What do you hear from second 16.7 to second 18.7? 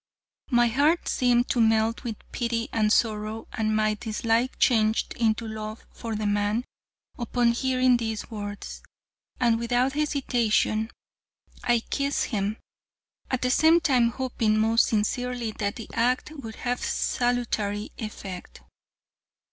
a salutary effect.